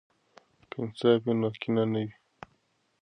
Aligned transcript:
که 0.69 0.75
انصاف 0.83 1.21
وي، 1.25 1.33
نو 1.39 1.49
کینه 1.61 1.83
نه 1.91 2.01
وي. 2.07 2.13